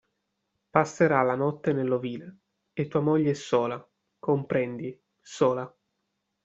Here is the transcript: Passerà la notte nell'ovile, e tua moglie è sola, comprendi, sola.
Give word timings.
Passerà 0.71 1.21
la 1.21 1.35
notte 1.35 1.73
nell'ovile, 1.73 2.39
e 2.73 2.87
tua 2.87 3.01
moglie 3.01 3.29
è 3.29 3.33
sola, 3.35 3.87
comprendi, 4.17 4.99
sola. 5.19 5.71